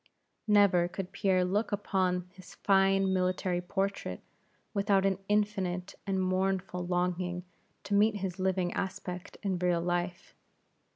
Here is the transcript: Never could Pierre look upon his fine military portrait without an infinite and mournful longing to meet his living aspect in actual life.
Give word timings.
Never 0.47 0.87
could 0.87 1.11
Pierre 1.11 1.45
look 1.45 1.71
upon 1.71 2.27
his 2.33 2.55
fine 2.55 3.13
military 3.13 3.61
portrait 3.61 4.19
without 4.73 5.05
an 5.05 5.19
infinite 5.29 5.93
and 6.07 6.19
mournful 6.19 6.87
longing 6.87 7.43
to 7.83 7.93
meet 7.93 8.15
his 8.15 8.39
living 8.39 8.73
aspect 8.73 9.37
in 9.43 9.53
actual 9.53 9.81
life. 9.81 10.33